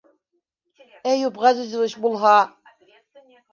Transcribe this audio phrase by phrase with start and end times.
[1.11, 2.35] Әйүп Ғәзизович булһа!